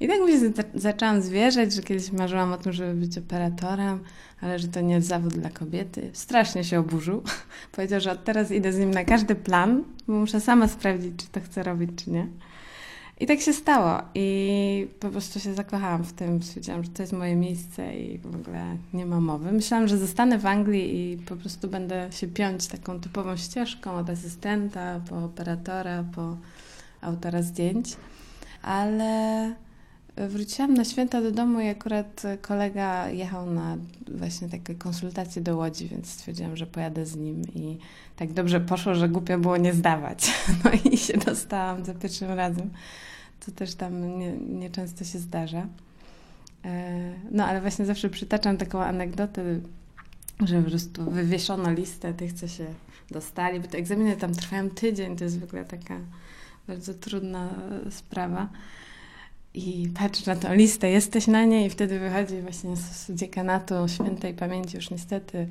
I 0.00 0.08
tak 0.08 0.20
mi 0.20 0.32
się 0.32 0.52
zaczęłam 0.74 1.22
zwierzać, 1.22 1.72
że 1.72 1.82
kiedyś 1.82 2.12
marzyłam 2.12 2.52
o 2.52 2.56
tym, 2.56 2.72
żeby 2.72 2.94
być 2.94 3.18
operatorem, 3.18 4.00
ale 4.40 4.58
że 4.58 4.68
to 4.68 4.80
nie 4.80 4.94
jest 4.94 5.08
zawód 5.08 5.34
dla 5.34 5.50
kobiety. 5.50 6.10
Strasznie 6.12 6.64
się 6.64 6.78
oburzył. 6.78 7.22
Powiedział, 7.72 8.00
że 8.00 8.12
od 8.12 8.24
teraz 8.24 8.50
idę 8.50 8.72
z 8.72 8.78
nim 8.78 8.90
na 8.90 9.04
każdy 9.04 9.34
plan, 9.34 9.84
bo 10.08 10.12
muszę 10.12 10.40
sama 10.40 10.68
sprawdzić, 10.68 11.12
czy 11.16 11.26
to 11.26 11.40
chcę 11.40 11.62
robić, 11.62 11.90
czy 12.04 12.10
nie. 12.10 12.26
I 13.22 13.26
tak 13.26 13.40
się 13.40 13.52
stało. 13.52 14.02
I 14.14 14.88
po 15.00 15.08
prostu 15.08 15.40
się 15.40 15.54
zakochałam 15.54 16.04
w 16.04 16.12
tym. 16.12 16.42
Stwierdziłam, 16.42 16.84
że 16.84 16.90
to 16.90 17.02
jest 17.02 17.12
moje 17.12 17.36
miejsce 17.36 17.96
i 17.96 18.18
w 18.18 18.34
ogóle 18.34 18.76
nie 18.92 19.06
ma 19.06 19.20
mowy. 19.20 19.52
Myślałam, 19.52 19.88
że 19.88 19.98
zostanę 19.98 20.38
w 20.38 20.46
Anglii 20.46 21.12
i 21.12 21.18
po 21.18 21.36
prostu 21.36 21.68
będę 21.68 22.08
się 22.12 22.26
piąć 22.26 22.66
taką 22.66 23.00
typową 23.00 23.36
ścieżką 23.36 23.92
od 23.92 24.10
asystenta, 24.10 25.00
po 25.08 25.24
operatora, 25.24 26.04
po 26.14 26.36
autora 27.00 27.42
zdjęć. 27.42 27.96
Ale 28.62 29.54
wróciłam 30.16 30.74
na 30.74 30.84
święta 30.84 31.22
do 31.22 31.32
domu 31.32 31.60
i 31.60 31.68
akurat 31.68 32.22
kolega 32.40 33.08
jechał 33.08 33.50
na 33.50 33.76
właśnie 34.08 34.48
takie 34.48 34.74
konsultacje 34.74 35.42
do 35.42 35.56
Łodzi, 35.56 35.88
więc 35.88 36.10
stwierdziłam, 36.10 36.56
że 36.56 36.66
pojadę 36.66 37.06
z 37.06 37.16
nim 37.16 37.42
i 37.54 37.78
tak 38.16 38.32
dobrze 38.32 38.60
poszło, 38.60 38.94
że 38.94 39.08
głupio 39.08 39.38
było 39.38 39.56
nie 39.56 39.72
zdawać. 39.72 40.32
No 40.64 40.70
i 40.90 40.96
się 40.96 41.18
dostałam 41.18 41.84
za 41.84 41.94
pierwszym 41.94 42.30
razem. 42.30 42.70
To 43.46 43.52
też 43.52 43.74
tam 43.74 44.18
nie, 44.18 44.32
nieczęsto 44.32 45.04
się 45.04 45.18
zdarza. 45.18 45.66
E, 46.64 47.12
no 47.30 47.46
ale 47.46 47.60
właśnie 47.60 47.86
zawsze 47.86 48.10
przytaczam 48.10 48.56
taką 48.56 48.82
anegdotę, 48.82 49.60
że 50.40 50.62
po 50.62 50.70
prostu 50.70 51.10
wywieszono 51.10 51.72
listę 51.72 52.14
tych, 52.14 52.32
co 52.32 52.48
się 52.48 52.66
dostali, 53.10 53.60
bo 53.60 53.68
te 53.68 53.78
egzaminy 53.78 54.16
tam 54.16 54.34
trwają 54.34 54.70
tydzień, 54.70 55.16
to 55.16 55.24
jest 55.24 55.42
ogóle 55.42 55.64
taka 55.64 55.98
bardzo 56.68 56.94
trudna 56.94 57.54
sprawa. 57.90 58.48
I 59.54 59.88
patrz 59.94 60.26
na 60.26 60.36
tą 60.36 60.54
listę, 60.54 60.90
jesteś 60.90 61.26
na 61.26 61.44
niej 61.44 61.66
i 61.66 61.70
wtedy 61.70 61.98
wychodzi 61.98 62.40
właśnie 62.40 62.76
z 62.76 63.10
dziekanatu 63.10 63.74
świętej 63.88 64.34
pamięci 64.34 64.76
już 64.76 64.90
niestety 64.90 65.48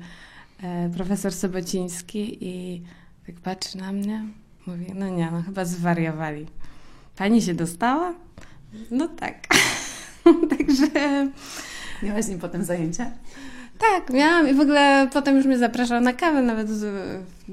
e, 0.62 0.90
profesor 0.90 1.32
Sobociński 1.32 2.48
i 2.48 2.82
tak 3.26 3.34
patrzy 3.34 3.78
na 3.78 3.92
mnie, 3.92 4.24
mówi, 4.66 4.86
no 4.94 5.08
nie, 5.08 5.30
no 5.30 5.42
chyba 5.42 5.64
zwariowali. 5.64 6.46
Pani 7.16 7.42
się 7.42 7.54
dostała? 7.54 8.14
No 8.90 9.08
tak. 9.08 9.34
Także... 10.58 10.86
Miałaś 12.02 12.24
z 12.24 12.28
nim 12.28 12.38
potem 12.38 12.64
zajęcia? 12.64 13.10
Tak, 13.78 14.10
miałam 14.10 14.48
i 14.48 14.54
w 14.54 14.60
ogóle 14.60 15.08
potem 15.12 15.36
już 15.36 15.46
mnie 15.46 15.58
zapraszał 15.58 16.00
na 16.00 16.12
kawę, 16.12 16.42
nawet 16.42 16.68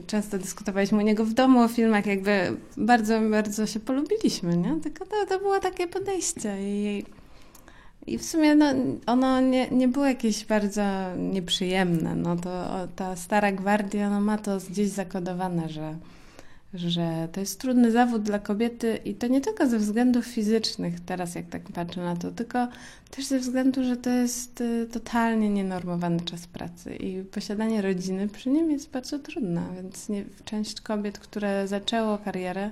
często 0.08 0.38
dyskutowaliśmy 0.38 0.98
u 0.98 1.02
niego 1.02 1.26
w 1.26 1.34
domu 1.34 1.62
o 1.62 1.68
filmach, 1.68 2.06
jakby 2.06 2.58
bardzo, 2.78 3.22
bardzo 3.22 3.68
się 3.68 3.80
polubiliśmy, 3.80 4.58
nie? 4.58 4.76
Tylko 4.84 5.06
to, 5.06 5.26
to 5.30 5.40
było 5.40 5.60
takie 5.60 5.88
podejście 5.88 6.56
i, 6.60 7.06
i 8.08 8.18
w 8.18 8.26
sumie 8.26 8.56
no, 8.56 8.66
ono 9.06 9.42
nie, 9.42 9.70
nie 9.70 9.88
było 9.88 10.06
jakieś 10.06 10.46
bardzo 10.46 10.82
nieprzyjemne, 11.18 12.16
no 12.16 12.36
to 12.36 12.88
ta 12.96 13.16
stara 13.16 13.52
gwardia, 13.52 14.10
no 14.10 14.22
ma 14.22 14.38
to 14.38 14.58
gdzieś 14.70 14.90
zakodowane, 14.90 15.70
że 15.70 15.96
że 16.74 17.28
to 17.32 17.40
jest 17.40 17.62
trudny 17.62 17.92
zawód 17.92 18.22
dla 18.22 18.40
kobiety 18.40 19.00
i 19.06 19.16
to 19.16 19.28
nie 19.28 19.42
tylko 19.42 19.68
ze 19.68 19.80
względów 19.80 20.26
fizycznych, 20.26 21.00
teraz 21.00 21.36
jak 21.36 21.46
tak 21.46 21.64
patrzę 21.64 22.02
na 22.02 22.16
to, 22.16 22.32
tylko 22.32 22.68
też 23.12 23.26
ze 23.26 23.40
względu, 23.40 23.84
że 23.84 23.98
to 23.98 24.10
jest 24.10 24.62
y, 24.62 24.88
totalnie 24.92 25.50
nienormowany 25.50 26.22
czas 26.22 26.48
pracy 26.48 26.96
i 26.96 27.24
posiadanie 27.24 27.82
rodziny 27.82 28.28
przy 28.28 28.50
nim 28.50 28.72
jest 28.72 28.92
bardzo 28.92 29.20
trudne, 29.20 29.64
więc 29.76 30.10
nie, 30.10 30.26
część 30.46 30.82
kobiet, 30.82 31.20
które 31.20 31.68
zaczęło 31.68 32.18
karierę, 32.18 32.72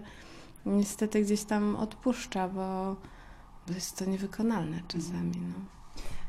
niestety 0.65 1.21
gdzieś 1.21 1.43
tam 1.43 1.75
odpuszcza, 1.75 2.47
bo, 2.47 2.95
jest 3.75 3.97
to 3.97 4.05
niewykonalne 4.05 4.81
czasami. 4.87 5.41
No. 5.41 5.65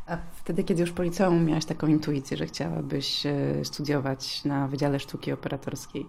A 0.07 0.19
wtedy, 0.37 0.65
kiedy 0.65 0.81
już 0.81 0.93
po 0.93 1.03
liceum 1.03 1.45
miałaś 1.45 1.65
taką 1.65 1.87
intuicję, 1.87 2.37
że 2.37 2.47
chciałabyś 2.47 3.27
y, 3.27 3.61
studiować 3.65 4.45
na 4.45 4.69
Wydziale 4.69 5.01
Sztuki 5.01 5.33
Operatorskiej, 5.33 6.07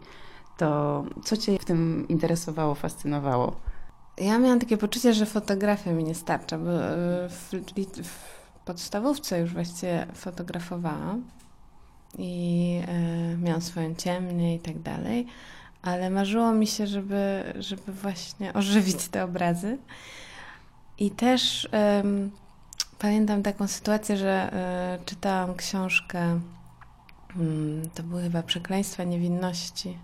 to 0.59 1.03
co 1.23 1.37
Cię 1.37 1.59
w 1.59 1.65
tym 1.65 2.05
interesowało, 2.09 2.75
fascynowało? 2.75 3.55
Ja 4.17 4.39
miałam 4.39 4.59
takie 4.59 4.77
poczucie, 4.77 5.13
że 5.13 5.25
fotografia 5.25 5.91
mi 5.91 6.03
nie 6.03 6.15
starcza, 6.15 6.57
bo 6.57 6.71
e, 6.71 7.29
w, 7.29 7.51
w 8.03 8.59
podstawówce 8.65 9.39
już 9.39 9.53
właściwie 9.53 10.07
fotografowałam 10.13 11.23
i 12.17 12.81
e, 12.87 13.37
miałam 13.37 13.61
swoją 13.61 13.95
ciemnię 13.95 14.55
i 14.55 14.59
tak 14.59 14.79
dalej, 14.79 15.25
ale 15.81 16.09
marzyło 16.09 16.51
mi 16.51 16.67
się, 16.67 16.87
żeby, 16.87 17.53
żeby 17.59 17.91
właśnie 17.91 18.53
ożywić 18.53 19.07
te 19.07 19.23
obrazy. 19.23 19.77
I 20.97 21.11
też 21.11 21.69
pamiętam 22.99 23.43
taką 23.43 23.67
sytuację, 23.67 24.17
że 24.17 24.53
e, 24.53 24.99
czytałam 25.05 25.55
książkę, 25.55 26.39
hmm, 27.33 27.89
to 27.89 28.03
były 28.03 28.21
chyba 28.21 28.43
Przekleństwa 28.43 29.03
Niewinności 29.03 29.97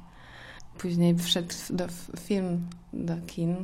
Później 0.77 1.15
wszedł 1.15 1.53
do, 1.69 1.87
film 2.19 2.67
do 2.93 3.13
kin. 3.27 3.55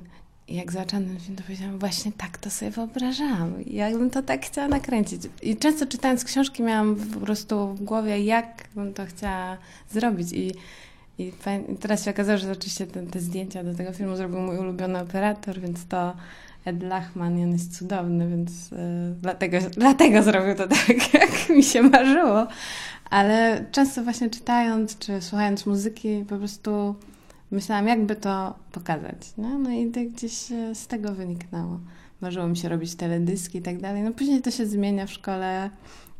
Jak 0.47 0.71
zaczęłam 0.71 1.05
ten 1.05 1.19
film, 1.19 1.35
to 1.35 1.43
powiedziałam, 1.43 1.79
właśnie 1.79 2.11
tak 2.11 2.37
to 2.37 2.49
sobie 2.49 2.71
wyobrażałam. 2.71 3.53
Jakbym 3.65 4.09
to 4.09 4.23
tak 4.23 4.45
chciała 4.45 4.67
nakręcić. 4.67 5.21
I 5.41 5.57
często 5.57 5.85
czytając 5.85 6.23
książki 6.23 6.63
miałam 6.63 6.95
po 6.95 7.19
prostu 7.19 7.73
w 7.73 7.83
głowie, 7.83 8.23
jak 8.23 8.67
bym 8.75 8.93
to 8.93 9.05
chciała 9.05 9.57
zrobić. 9.91 10.31
I, 10.31 10.51
i 11.17 11.31
teraz 11.79 12.05
się 12.05 12.11
okazało, 12.11 12.37
że 12.37 12.51
oczywiście 12.51 12.87
te, 12.87 13.03
te 13.03 13.19
zdjęcia 13.19 13.63
do 13.63 13.75
tego 13.75 13.93
filmu 13.93 14.15
zrobił 14.15 14.39
mój 14.39 14.57
ulubiony 14.57 14.99
operator, 14.99 15.59
więc 15.59 15.85
to 15.85 16.13
Ed 16.65 16.83
Lachman 16.83 17.43
on 17.43 17.51
jest 17.51 17.77
cudowny, 17.77 18.29
więc 18.29 18.71
y, 18.71 18.75
dlatego, 19.21 19.57
dlatego 19.77 20.23
zrobił 20.23 20.55
to 20.55 20.67
tak, 20.67 21.13
jak 21.21 21.49
mi 21.49 21.63
się 21.63 21.83
marzyło. 21.83 22.47
Ale 23.09 23.65
często 23.71 24.03
właśnie 24.03 24.29
czytając 24.29 24.97
czy 24.97 25.21
słuchając 25.21 25.65
muzyki, 25.65 26.25
po 26.29 26.37
prostu 26.37 26.95
myślałam, 27.51 27.87
jakby 27.87 28.15
to 28.15 28.55
pokazać. 28.71 29.33
No, 29.37 29.59
no 29.59 29.69
i 29.69 29.91
tak 29.91 30.09
gdzieś 30.09 30.33
z 30.73 30.87
tego 30.87 31.13
wyniknęło. 31.13 31.79
Marzyło 32.21 32.47
mi 32.47 32.57
się 32.57 32.69
robić 32.69 32.95
teledyski 32.95 33.57
i 33.57 33.61
tak 33.61 33.81
dalej. 33.81 34.03
No 34.03 34.11
później 34.11 34.41
to 34.41 34.51
się 34.51 34.65
zmienia 34.65 35.05
w 35.05 35.11
szkole 35.11 35.69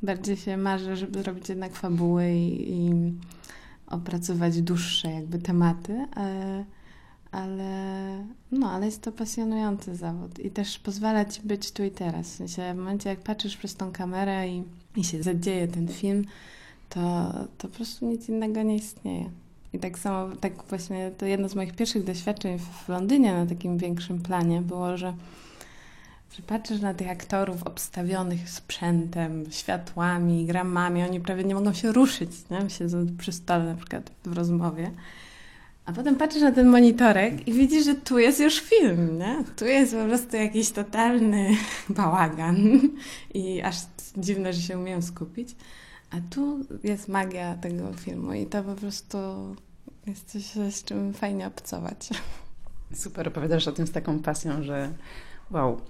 Bardziej 0.04 0.38
się 0.38 0.58
marzę, 0.58 0.96
żeby 0.96 1.24
zrobić 1.24 1.50
jednak 1.50 1.74
fabuły 1.74 2.32
i, 2.32 2.72
i 2.72 2.92
opracować 3.88 4.62
dłuższe 4.62 5.12
jakby 5.12 5.40
tematy, 5.40 6.06
ale, 6.16 6.66
ale, 7.32 8.26
no, 8.52 8.72
ale 8.72 8.86
jest 8.86 9.02
to 9.02 9.12
pasjonujący 9.12 9.96
zawód 9.96 10.40
i 10.40 10.52
też 10.52 10.80
pozwala 10.80 11.26
ci 11.26 11.42
być 11.42 11.72
tu 11.72 11.84
i 11.84 11.92
teraz. 11.92 12.28
W 12.28 12.36
sensie 12.36 12.74
w 12.74 12.78
momencie, 12.78 13.10
jak 13.10 13.20
patrzysz 13.20 13.58
przez 13.58 13.76
tą 13.76 13.92
kamerę 13.92 14.50
i, 14.50 14.64
i 14.96 15.04
się 15.04 15.24
zadzieje 15.24 15.68
ten 15.68 15.88
film, 15.88 16.26
to, 16.90 17.34
to 17.58 17.68
po 17.68 17.76
prostu 17.76 18.06
nic 18.06 18.30
innego 18.30 18.64
nie 18.64 18.76
istnieje. 18.76 19.30
I 19.74 19.80
tak 19.80 20.00
samo, 20.00 20.36
tak 20.36 20.64
właśnie 20.64 21.12
to 21.18 21.26
jedno 21.26 21.50
z 21.50 21.56
moich 21.56 21.76
pierwszych 21.76 22.04
doświadczeń 22.04 22.60
w 22.60 22.90
Londynie 22.90 23.34
na 23.34 23.46
takim 23.46 23.78
większym 23.78 24.22
planie 24.22 24.62
było, 24.62 24.98
że, 24.98 25.14
że 26.32 26.42
patrzysz 26.48 26.82
na 26.82 26.94
tych 26.94 27.10
aktorów 27.10 27.64
obstawionych 27.64 28.50
sprzętem, 28.50 29.46
światłami, 29.52 30.46
gramami, 30.46 31.04
oni 31.04 31.20
prawie 31.20 31.44
nie 31.44 31.56
mogą 31.56 31.74
się 31.74 31.92
ruszyć, 31.92 32.32
nie? 32.50 32.70
siedzą 32.70 33.06
przy 33.18 33.32
stole 33.32 33.66
na 33.66 33.76
przykład 33.76 34.12
w 34.26 34.34
rozmowie. 34.34 34.92
A 35.86 35.94
potem 35.94 36.16
patrzysz 36.16 36.42
na 36.42 36.52
ten 36.52 36.68
monitorek 36.68 37.48
i 37.48 37.54
widzisz, 37.54 37.86
że 37.86 37.96
tu 37.96 38.20
jest 38.20 38.40
już 38.40 38.60
film, 38.60 39.18
nie? 39.18 39.44
Tu 39.56 39.66
jest 39.66 39.96
po 39.96 40.06
prostu 40.06 40.36
jakiś 40.36 40.72
totalny 40.72 41.50
bałagan 41.90 42.80
i 43.34 43.62
aż 43.62 43.76
dziwne, 44.18 44.54
że 44.54 44.62
się 44.62 44.78
umiem 44.78 45.02
skupić. 45.02 45.56
A 46.12 46.16
tu 46.30 46.60
jest 46.84 47.08
magia 47.08 47.56
tego 47.56 47.94
filmu 47.94 48.34
i 48.34 48.46
to 48.46 48.64
po 48.64 48.76
prostu 48.76 49.18
jest 50.08 50.32
coś, 50.32 50.74
z 50.76 50.84
czym 50.84 51.14
fajnie 51.14 51.48
obcować. 51.48 52.10
Super, 52.94 53.28
opowiadasz 53.28 53.68
o 53.68 53.72
tym 53.72 53.88
z 53.88 53.92
taką 53.92 54.20
pasją, 54.20 54.64
że 54.64 54.94
wow. 55.52 55.82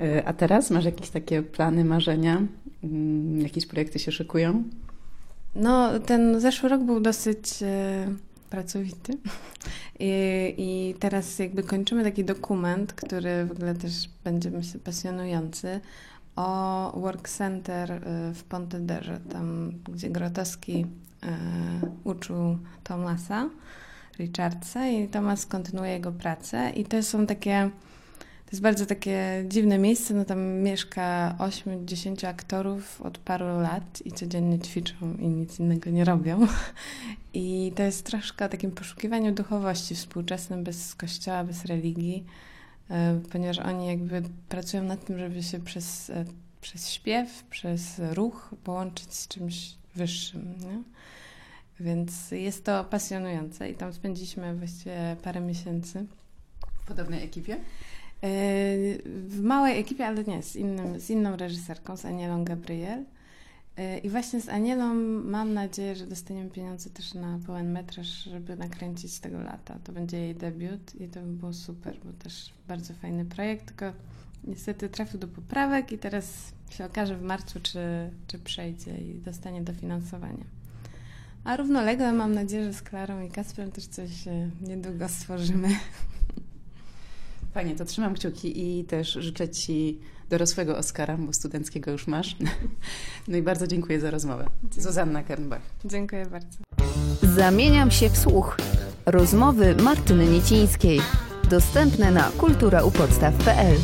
E, 0.00 0.24
a 0.28 0.32
teraz 0.32 0.70
masz 0.70 0.84
jakieś 0.84 1.10
takie 1.10 1.42
plany, 1.42 1.84
marzenia? 1.84 2.42
Mm, 2.84 3.40
jakieś 3.40 3.66
projekty 3.66 3.98
się 3.98 4.12
szykują? 4.12 4.64
No, 5.54 5.98
ten 6.00 6.40
zeszły 6.40 6.68
rok 6.68 6.82
był 6.82 7.00
dosyć 7.00 7.62
e, 7.62 8.08
pracowity. 8.50 9.12
I, 10.00 10.54
i 10.58 10.94
teraz 11.00 11.38
jakby 11.38 11.62
kończymy 11.62 12.04
taki 12.04 12.24
dokument, 12.24 12.92
który 12.92 13.46
w 13.46 13.52
ogóle 13.52 13.74
też 13.74 14.08
będzie 14.24 14.50
myślę 14.50 14.80
pasjonujący 14.80 15.80
o 16.36 16.92
Work 17.00 17.28
Center 17.28 17.92
y, 17.92 18.34
w 18.34 18.44
Pontederze, 18.44 19.20
tam 19.32 19.72
gdzie 19.92 20.10
Grotowski 20.10 20.86
y, 21.24 21.28
uczył 22.04 22.58
Tomasa 22.84 23.48
Richardsa 24.18 24.88
i 24.88 25.08
Tomas 25.08 25.46
kontynuuje 25.46 25.90
jego 25.90 26.12
pracę. 26.12 26.70
I 26.70 26.84
to 26.84 27.02
są 27.02 27.26
takie 27.26 27.70
to 28.48 28.52
jest 28.52 28.62
bardzo 28.62 28.86
takie 28.86 29.44
dziwne 29.48 29.78
miejsce, 29.78 30.14
no 30.14 30.24
tam 30.24 30.60
mieszka 30.62 31.36
8-10 31.38 32.26
aktorów 32.26 33.02
od 33.02 33.18
paru 33.18 33.60
lat 33.60 34.02
i 34.04 34.12
codziennie 34.12 34.58
ćwiczą 34.58 35.16
i 35.18 35.28
nic 35.28 35.60
innego 35.60 35.90
nie 35.90 36.04
robią. 36.04 36.46
I 37.34 37.72
to 37.76 37.82
jest 37.82 38.06
troszkę 38.06 38.44
o 38.44 38.48
takim 38.48 38.70
poszukiwaniu 38.70 39.34
duchowości 39.34 39.94
współczesnym, 39.94 40.64
bez 40.64 40.94
kościoła, 40.94 41.44
bez 41.44 41.64
religii. 41.64 42.24
E, 42.90 43.20
ponieważ 43.32 43.58
oni 43.58 43.86
jakby 43.86 44.22
pracują 44.48 44.82
nad 44.82 45.04
tym, 45.04 45.18
żeby 45.18 45.42
się 45.42 45.60
przez, 45.60 46.10
e, 46.10 46.24
przez 46.60 46.90
śpiew, 46.90 47.44
przez 47.50 48.00
ruch 48.12 48.54
połączyć 48.64 49.14
z 49.14 49.28
czymś 49.28 49.74
wyższym. 49.94 50.54
Nie? 50.60 50.82
Więc 51.80 52.30
jest 52.30 52.64
to 52.64 52.84
pasjonujące 52.84 53.70
i 53.70 53.74
tam 53.74 53.92
spędziliśmy 53.92 54.54
właściwie 54.54 55.16
parę 55.22 55.40
miesięcy. 55.40 56.06
W 56.84 56.86
podobnej 56.86 57.24
ekipie? 57.24 57.56
E, 58.22 58.28
w 59.04 59.40
małej 59.42 59.78
ekipie, 59.78 60.06
ale 60.06 60.24
nie, 60.24 60.42
z, 60.42 60.56
innym, 60.56 61.00
z 61.00 61.10
inną 61.10 61.36
reżyserką, 61.36 61.96
z 61.96 62.04
Anielą 62.04 62.44
Gabriel. 62.44 63.04
E, 63.76 63.98
I 63.98 64.10
właśnie 64.10 64.40
z 64.40 64.48
Anielą 64.48 64.94
mam 65.24 65.54
nadzieję, 65.54 65.96
że 65.96 66.06
dostaniemy 66.06 66.50
pieniądze 66.50 66.90
też 66.90 67.14
na 67.14 67.38
pełen 67.46 67.72
metraż, 67.72 68.06
żeby 68.06 68.56
nakręcić 68.56 69.18
tego 69.18 69.40
lata. 69.40 69.78
To 69.84 69.92
będzie 69.92 70.18
jej 70.18 70.34
debiut 70.34 71.00
i 71.00 71.08
to 71.08 71.20
by 71.20 71.32
było 71.32 71.52
super, 71.52 71.96
bo 72.04 72.12
też 72.12 72.52
bardzo 72.68 72.94
fajny 72.94 73.24
projekt, 73.24 73.66
tylko 73.66 73.92
niestety 74.44 74.88
trafił 74.88 75.20
do 75.20 75.28
poprawek 75.28 75.92
i 75.92 75.98
teraz 75.98 76.52
się 76.70 76.84
okaże 76.84 77.16
w 77.16 77.22
marcu, 77.22 77.60
czy, 77.60 78.10
czy 78.26 78.38
przejdzie 78.38 78.98
i 78.98 79.20
dostanie 79.20 79.62
dofinansowanie. 79.62 80.44
A 81.44 81.56
równolegle 81.56 82.12
mam 82.12 82.34
nadzieję, 82.34 82.64
że 82.64 82.74
z 82.74 82.82
Klarą 82.82 83.22
i 83.22 83.30
Kasprem 83.30 83.72
też 83.72 83.86
coś 83.86 84.28
e, 84.28 84.50
niedługo 84.60 85.08
stworzymy. 85.08 85.68
Fajnie, 87.54 87.76
to 87.76 87.84
trzymam 87.84 88.14
kciuki 88.14 88.78
i 88.78 88.84
też 88.84 89.12
życzę 89.12 89.48
Ci 89.48 89.98
dorosłego 90.30 90.78
Oscara, 90.78 91.16
bo 91.18 91.32
studenckiego 91.32 91.90
już 91.90 92.06
masz. 92.06 92.36
No 93.28 93.36
i 93.36 93.42
bardzo 93.42 93.66
dziękuję 93.66 94.00
za 94.00 94.10
rozmowę. 94.10 94.44
Dziękuję. 94.62 94.82
Zuzanna 94.82 95.22
Kernbach. 95.22 95.62
Dziękuję 95.84 96.26
bardzo. 96.26 96.58
Zamieniam 97.22 97.90
się 97.90 98.10
w 98.10 98.18
słuch. 98.18 98.56
Rozmowy 99.06 99.74
Martyny 99.74 100.26
Niecińskiej. 100.26 101.00
Dostępne 101.50 102.10
na 102.10 102.22
kulturaupodstaw.pl 102.22 103.76